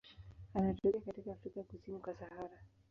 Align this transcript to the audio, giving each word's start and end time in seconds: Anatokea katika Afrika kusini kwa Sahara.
Anatokea 0.53 1.01
katika 1.01 1.31
Afrika 1.31 1.63
kusini 1.63 1.99
kwa 1.99 2.13
Sahara. 2.13 2.59